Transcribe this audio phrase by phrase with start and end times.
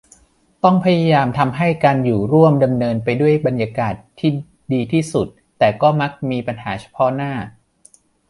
[0.63, 4.31] ต้องพยายามทำให้การอยู่ร่วมดำเนินไปด้วยบรรยากาศที่
[4.73, 5.27] ดีที่สุด
[5.59, 7.33] แต่ก็มักมีปัญหาเฉพาะหน้า